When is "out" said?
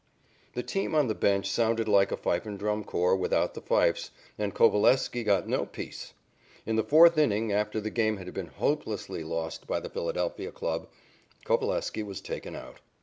12.55-12.79